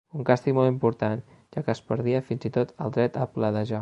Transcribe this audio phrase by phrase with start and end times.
[0.19, 1.21] Un càstig molt important,
[1.57, 3.69] ja que es perdia fins i tot al dret a pledejar.